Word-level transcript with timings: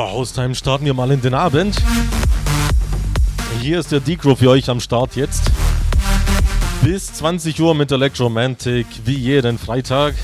Ja, 0.00 0.12
Haustime 0.12 0.54
starten 0.54 0.86
wir 0.86 0.94
mal 0.94 1.10
in 1.10 1.20
den 1.20 1.34
Abend. 1.34 1.76
Hier 3.60 3.80
ist 3.80 3.92
der 3.92 4.00
Decro 4.00 4.34
für 4.34 4.48
euch 4.48 4.70
am 4.70 4.80
Start 4.80 5.14
jetzt. 5.14 5.42
Bis 6.80 7.12
20 7.12 7.60
Uhr 7.60 7.74
mit 7.74 7.92
Electromantic, 7.92 8.86
wie 9.04 9.14
jeden 9.14 9.58
Freitag. 9.58 10.14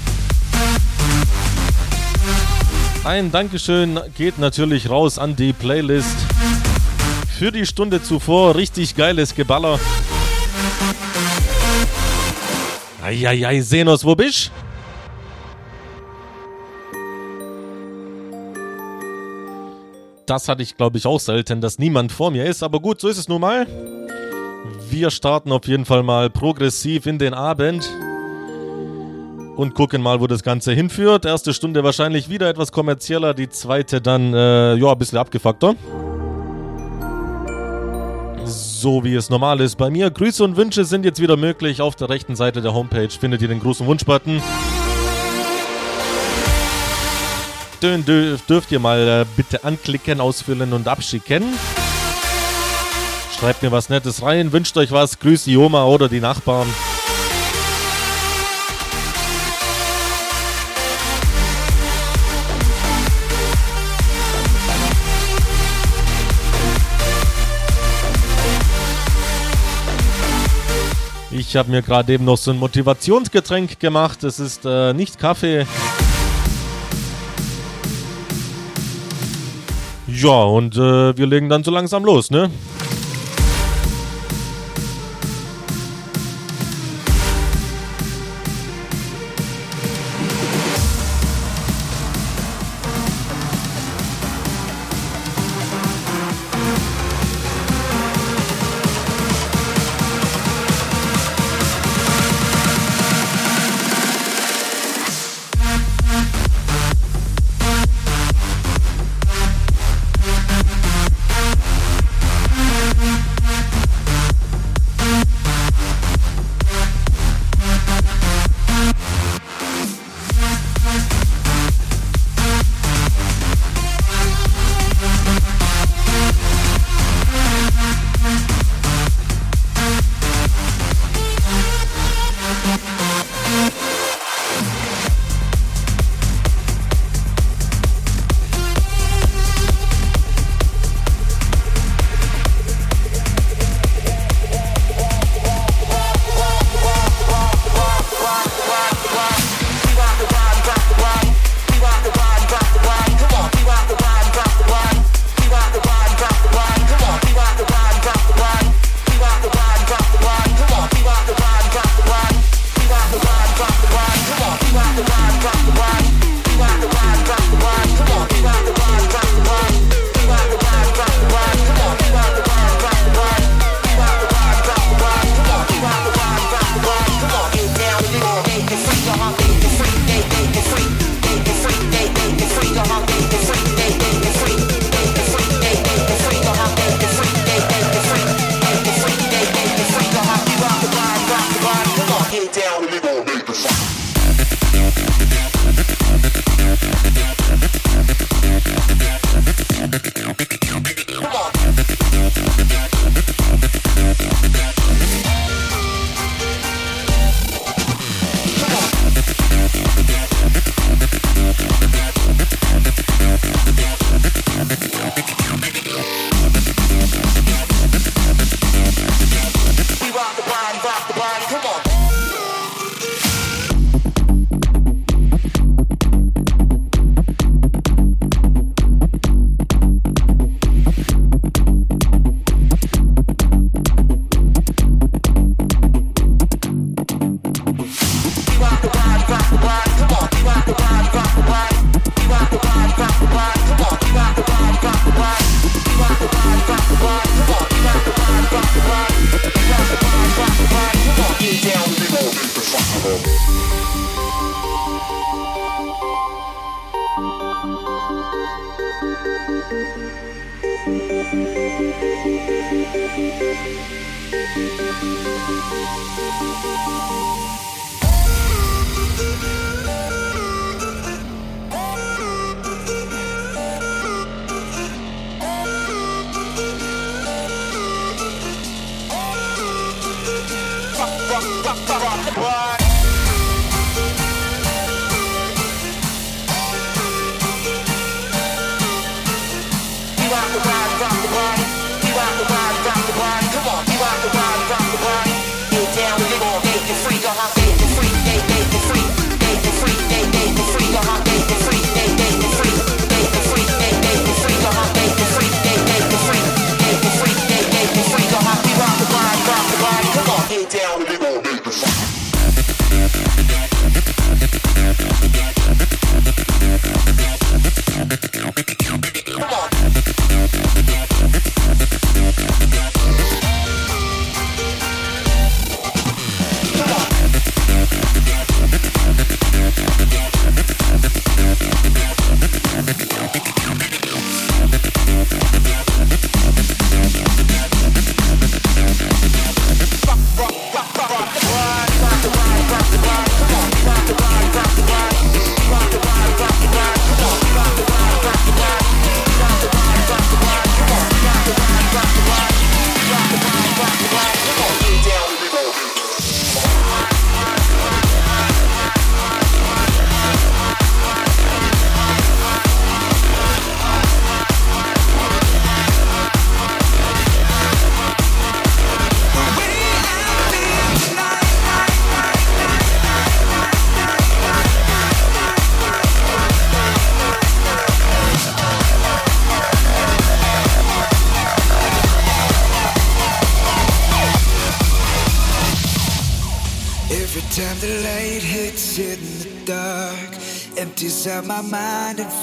Ein 3.04 3.30
Dankeschön 3.30 4.00
geht 4.16 4.38
natürlich 4.38 4.88
raus 4.88 5.18
an 5.18 5.36
die 5.36 5.52
Playlist. 5.52 6.16
Für 7.38 7.52
die 7.52 7.66
Stunde 7.66 8.02
zuvor 8.02 8.54
richtig 8.54 8.96
geiles 8.96 9.34
Geballer. 9.34 9.78
Eieiei, 13.04 13.60
Senos, 13.60 14.06
wo 14.06 14.14
bist 14.14 14.46
du? 14.58 14.65
Das 20.26 20.48
hatte 20.48 20.62
ich, 20.62 20.76
glaube 20.76 20.98
ich, 20.98 21.06
auch 21.06 21.20
selten, 21.20 21.60
dass 21.60 21.78
niemand 21.78 22.10
vor 22.10 22.30
mir 22.30 22.44
ist. 22.44 22.62
Aber 22.62 22.80
gut, 22.80 23.00
so 23.00 23.08
ist 23.08 23.18
es 23.18 23.28
nun 23.28 23.40
mal. 23.40 23.66
Wir 24.90 25.10
starten 25.10 25.52
auf 25.52 25.66
jeden 25.66 25.84
Fall 25.84 26.02
mal 26.02 26.30
progressiv 26.30 27.06
in 27.06 27.18
den 27.18 27.32
Abend 27.32 27.88
und 29.56 29.74
gucken 29.74 30.02
mal, 30.02 30.20
wo 30.20 30.26
das 30.26 30.42
Ganze 30.42 30.72
hinführt. 30.72 31.24
Erste 31.24 31.54
Stunde 31.54 31.84
wahrscheinlich 31.84 32.28
wieder 32.28 32.48
etwas 32.48 32.72
kommerzieller, 32.72 33.34
die 33.34 33.48
zweite 33.48 34.00
dann, 34.00 34.34
äh, 34.34 34.74
ja, 34.74 34.92
ein 34.92 34.98
bisschen 34.98 35.18
abgefuckter. 35.18 35.74
So 38.44 39.02
wie 39.04 39.14
es 39.14 39.30
normal 39.30 39.60
ist 39.60 39.76
bei 39.76 39.90
mir. 39.90 40.10
Grüße 40.10 40.42
und 40.44 40.56
Wünsche 40.56 40.84
sind 40.84 41.04
jetzt 41.04 41.20
wieder 41.20 41.36
möglich. 41.36 41.80
Auf 41.80 41.96
der 41.96 42.08
rechten 42.08 42.36
Seite 42.36 42.60
der 42.60 42.74
Homepage 42.74 43.08
findet 43.08 43.42
ihr 43.42 43.48
den 43.48 43.60
großen 43.60 43.86
Wunschbutton. 43.86 44.40
Den 47.82 48.04
dürft 48.04 48.72
ihr 48.72 48.78
mal 48.80 48.98
äh, 48.98 49.26
bitte 49.36 49.62
anklicken, 49.64 50.20
ausfüllen 50.20 50.72
und 50.72 50.88
abschicken. 50.88 51.44
Schreibt 53.38 53.62
mir 53.62 53.70
was 53.70 53.90
Nettes 53.90 54.22
rein, 54.22 54.50
wünscht 54.52 54.76
euch 54.78 54.92
was, 54.92 55.18
grüßt 55.18 55.46
die 55.46 55.58
Oma 55.58 55.84
oder 55.84 56.08
die 56.08 56.20
Nachbarn. 56.20 56.66
Ich 71.30 71.54
habe 71.56 71.70
mir 71.70 71.82
gerade 71.82 72.14
eben 72.14 72.24
noch 72.24 72.38
so 72.38 72.50
ein 72.50 72.58
Motivationsgetränk 72.58 73.78
gemacht. 73.78 74.24
Es 74.24 74.40
ist 74.40 74.64
äh, 74.64 74.94
nicht 74.94 75.18
Kaffee. 75.18 75.66
Ja, 80.18 80.44
und 80.44 80.76
äh, 80.76 81.16
wir 81.16 81.26
legen 81.26 81.50
dann 81.50 81.62
so 81.62 81.70
langsam 81.70 82.02
los, 82.04 82.30
ne? 82.30 82.50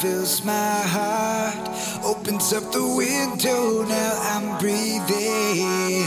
Fills 0.04 0.44
my 0.44 0.76
heart, 0.96 1.70
opens 2.04 2.52
up 2.52 2.66
the 2.74 2.86
window. 3.04 3.84
Now 3.88 4.12
I'm 4.32 4.60
breathing. 4.60 6.04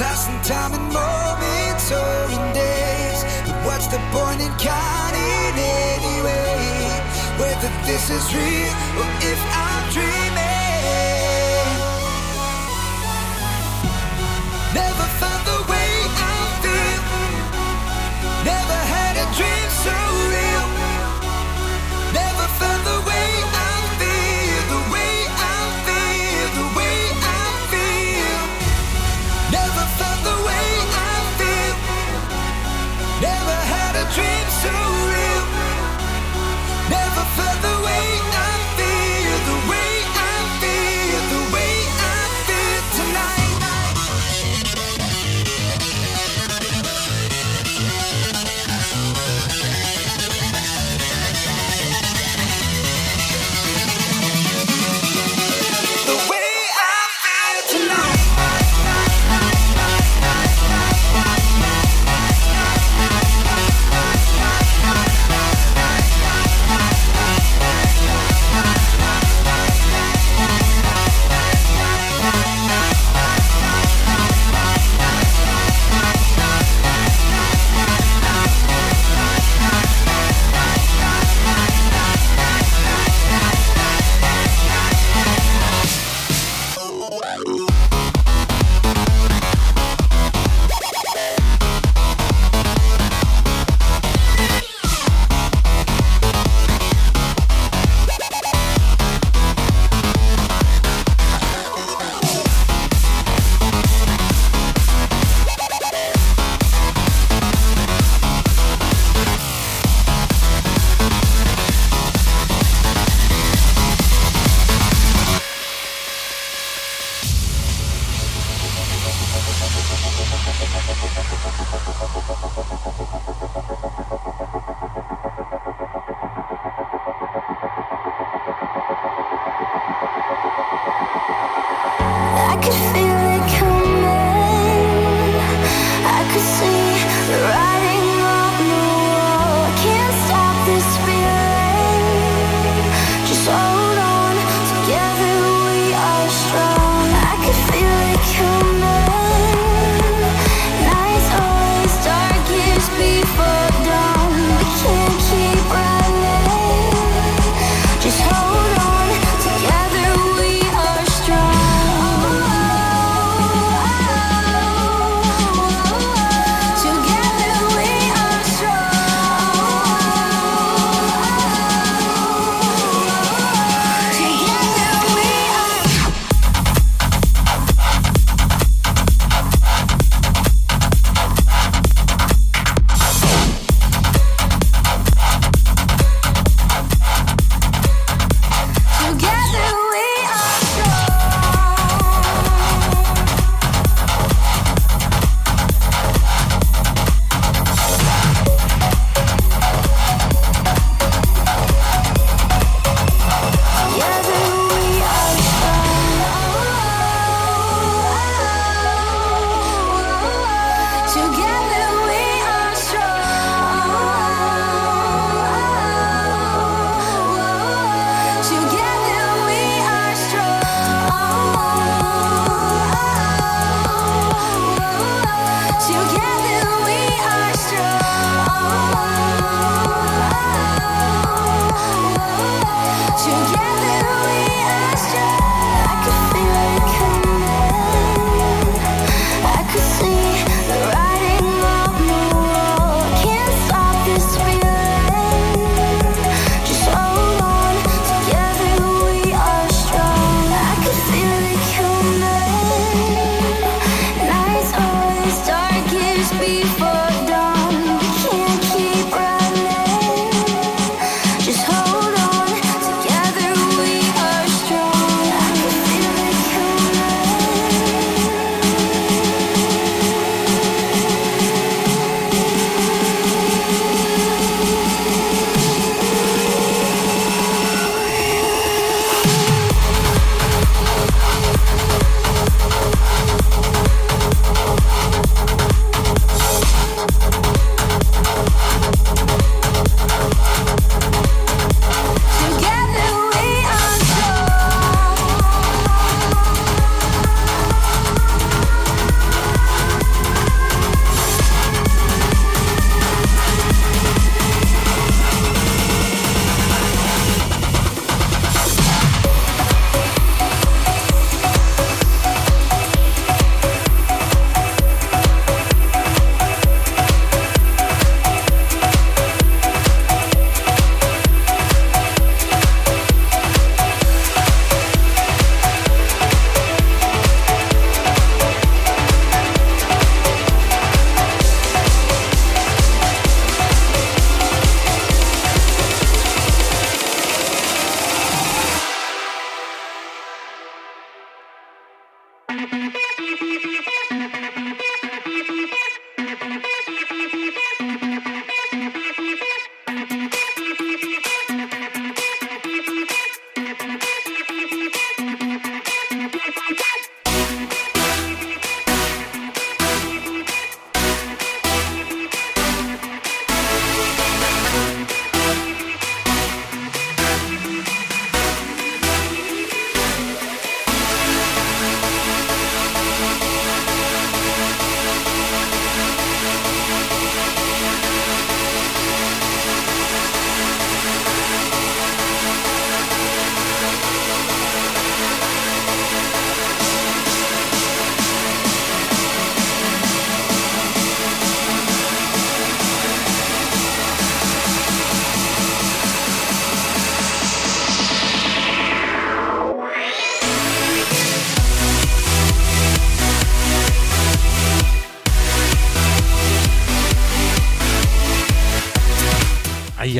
Passing 0.00 0.40
time 0.50 0.72
in 0.72 0.84
moments 0.96 1.86
or 1.92 2.16
in 2.36 2.44
days. 2.54 3.20
But 3.44 3.58
what's 3.66 3.88
the 3.88 4.00
point 4.16 4.40
in 4.40 4.52
counting 4.56 5.56
anyway? 5.92 6.88
Whether 7.40 7.70
this 7.84 8.08
is 8.08 8.24
real 8.34 8.72
or 9.00 9.10
if 9.32 9.40
I'm 9.62 9.92
dreaming. 9.92 10.25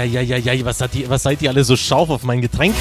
Eieieiei, 0.00 0.64
was, 0.64 0.80
was 0.80 1.22
seid 1.22 1.42
ihr 1.42 1.50
alle 1.50 1.64
so 1.64 1.76
scharf 1.76 2.10
auf 2.10 2.22
mein 2.22 2.40
Getränk? 2.40 2.74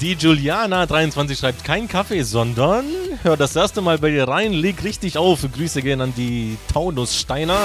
Die 0.00 0.14
Juliana23 0.14 1.38
schreibt 1.38 1.64
kein 1.64 1.88
Kaffee, 1.88 2.22
sondern 2.22 2.84
hör 3.22 3.36
das 3.36 3.56
erste 3.56 3.80
Mal 3.80 3.98
bei 3.98 4.10
dir 4.10 4.28
rein, 4.28 4.52
leg 4.52 4.84
richtig 4.84 5.16
auf. 5.16 5.40
Grüße 5.50 5.80
gehen 5.80 6.00
an 6.00 6.12
die 6.16 6.58
Taunussteiner. 6.72 7.58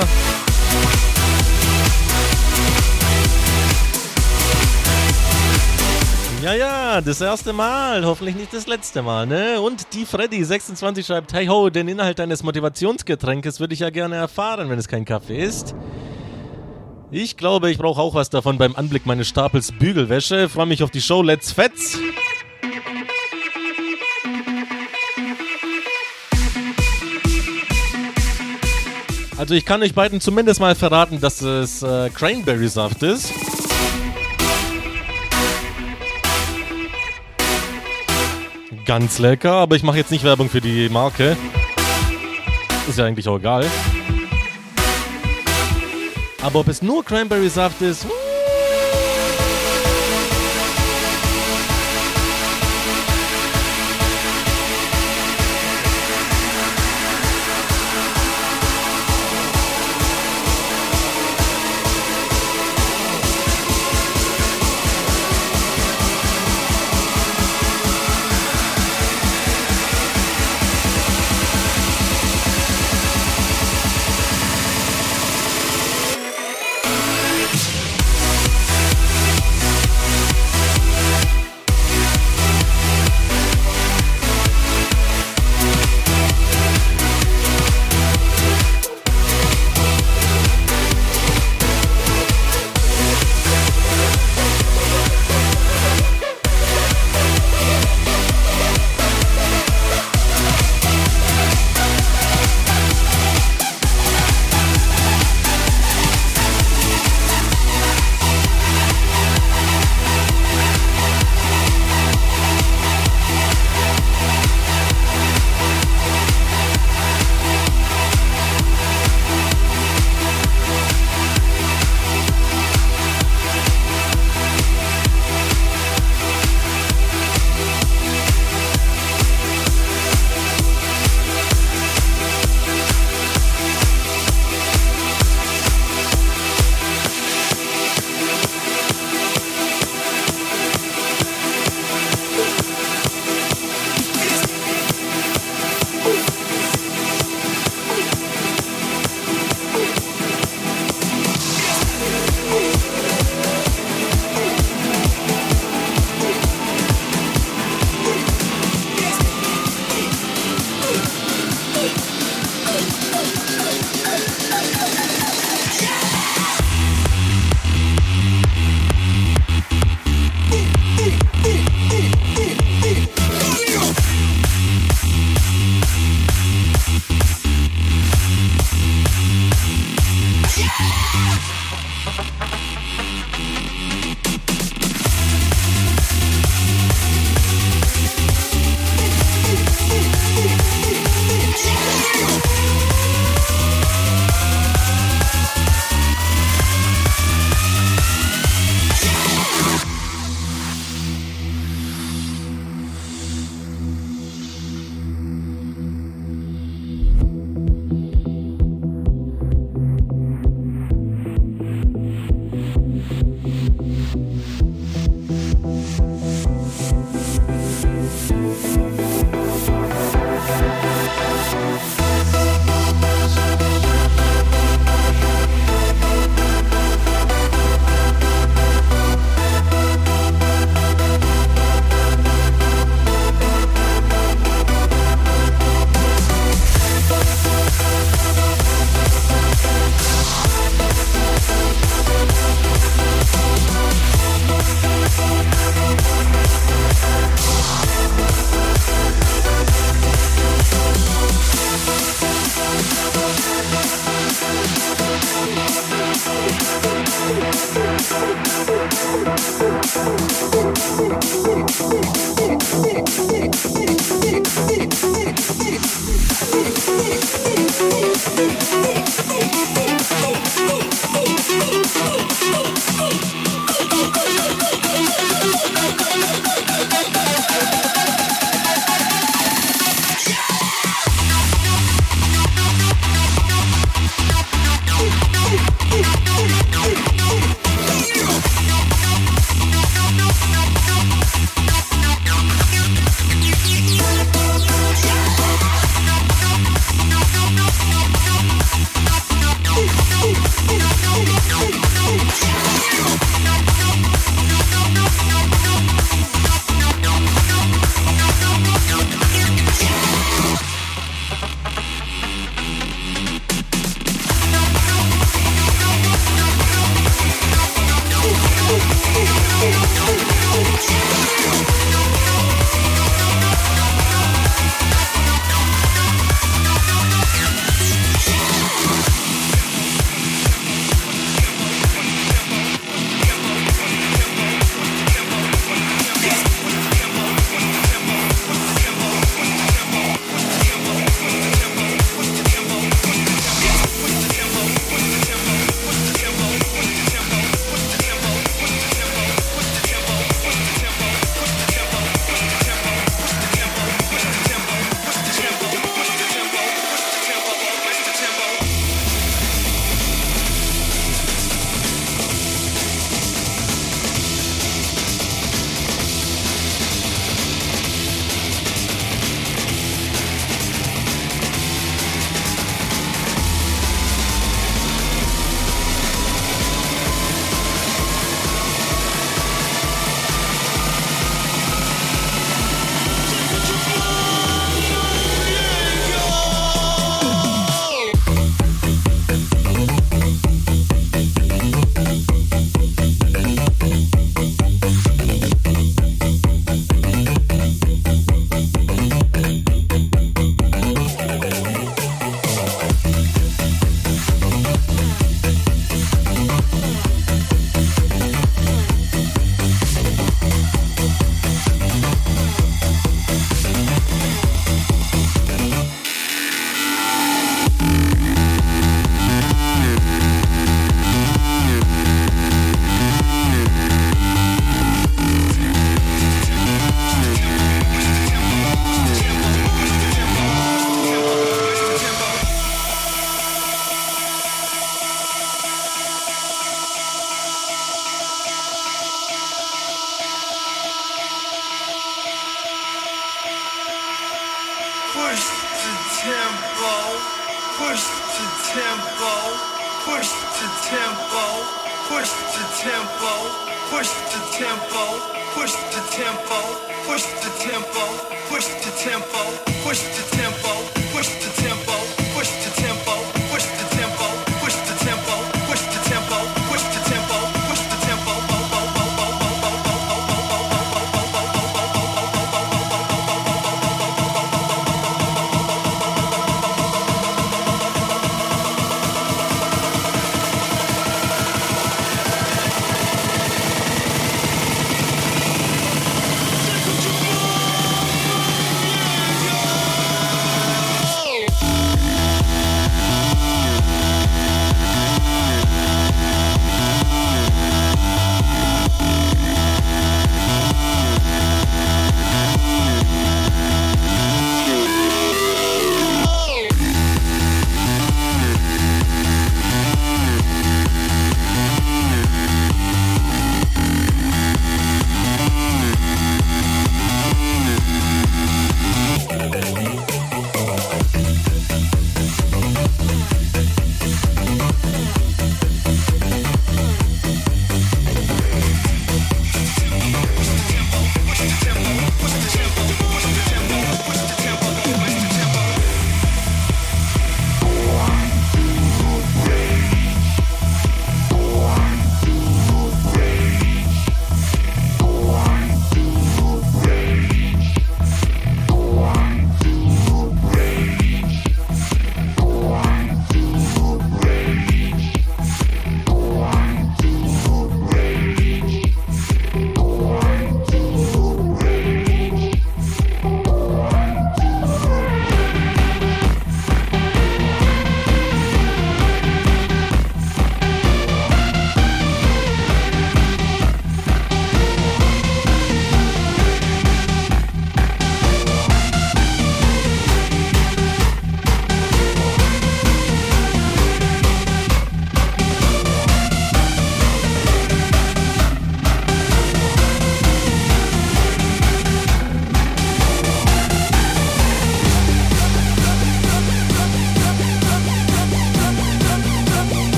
Ja, 6.42 6.54
ja, 6.56 7.02
das 7.02 7.22
erste 7.22 7.54
Mal, 7.54 8.04
hoffentlich 8.04 8.36
nicht 8.36 8.52
das 8.52 8.66
letzte 8.66 9.04
Mal, 9.04 9.28
ne? 9.28 9.62
Und 9.62 9.94
die 9.94 10.08
Freddy26 10.08 11.06
schreibt, 11.06 11.34
hey 11.34 11.46
ho, 11.46 11.70
den 11.70 11.88
Inhalt 11.88 12.18
deines 12.18 12.42
Motivationsgetränkes 12.42 13.60
würde 13.60 13.76
ich 13.76 13.82
ja 13.82 13.92
gerne 13.92 14.16
erfahren, 14.16 14.68
wenn 14.70 14.80
es 14.80 14.88
kein 14.88 15.06
Kaffee 15.06 15.44
ist. 15.44 15.76
Ich 17.14 17.36
glaube, 17.36 17.70
ich 17.70 17.78
brauche 17.78 18.00
auch 18.00 18.14
was 18.14 18.30
davon 18.30 18.58
beim 18.58 18.76
Anblick 18.76 19.06
meines 19.06 19.28
Stapels 19.28 19.74
Bügelwäsche. 19.74 20.48
Freue 20.48 20.66
mich 20.66 20.82
auf 20.82 20.92
die 20.92 21.02
Show 21.02 21.22
Let's 21.22 21.52
Fetz. 21.52 22.00
Also 29.38 29.56
ich 29.56 29.66
kann 29.66 29.82
euch 29.84 29.94
beiden 29.94 30.22
zumindest 30.22 30.62
mal 30.62 30.74
verraten, 30.74 31.20
dass 31.20 31.42
es 31.42 31.84
äh, 31.84 32.10
Cranberry-Saft 32.10 33.04
ist. 33.04 33.34
ganz 38.86 39.20
lecker, 39.20 39.54
aber 39.54 39.76
ich 39.76 39.84
mache 39.84 39.98
jetzt 39.98 40.12
nicht 40.12 40.24
Werbung 40.24 40.50
für 40.50 40.60
die 40.60 40.90
Marke. 40.90 41.38
Ist 42.90 42.98
ja 42.98 43.06
eigentlich 43.06 43.28
auch 43.30 43.38
egal. 43.38 43.66
Aber 46.42 46.60
ob 46.62 46.68
es 46.68 46.82
nur 46.82 47.06
Cranberry-Saft 47.06 47.82
ist, 47.82 48.02
Thank 48.04 48.31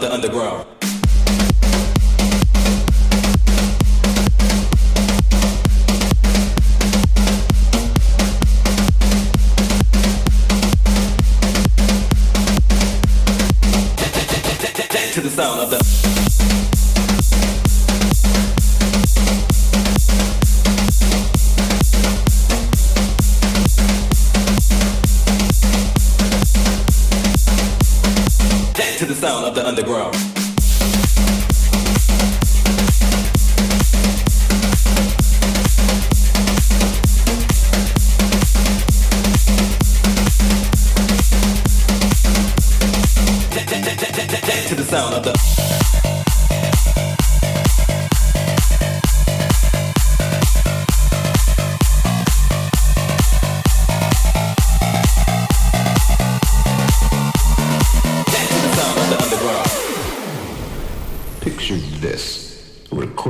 the 0.00 0.10
underground. 0.12 0.79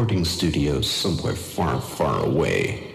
recording 0.00 0.24
studios 0.24 0.90
somewhere 0.90 1.36
far, 1.36 1.78
far 1.78 2.24
away. 2.24 2.89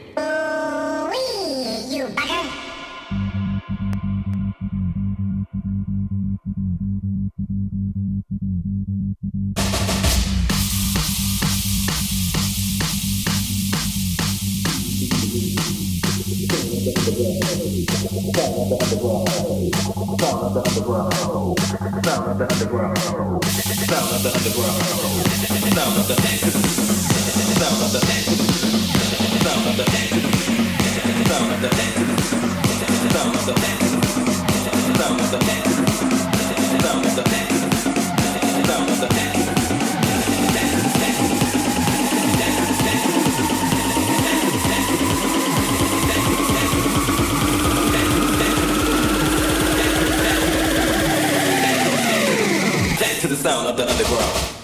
Of 53.66 53.78
the 53.78 53.90
underground. 53.90 54.55